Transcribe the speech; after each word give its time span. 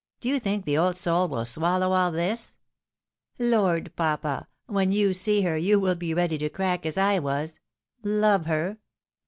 Do 0.19 0.29
you 0.29 0.39
think 0.39 0.65
the 0.65 0.79
old 0.79 0.95
soulvrill 0.95 1.45
swallow 1.45 1.91
all 1.91 2.11
this? 2.11 2.57
Lord, 3.37 3.95
papa! 3.95 4.47
when 4.65 4.91
you 4.91 5.13
see 5.13 5.41
her 5.41 5.55
you 5.55 5.79
wiU 5.79 5.99
be 5.99 6.15
ready 6.15 6.39
to 6.39 6.49
crack, 6.49 6.87
as 6.87 6.97
I 6.97 7.19
was— 7.19 7.59
Love 8.23 8.47
her 8.47 8.79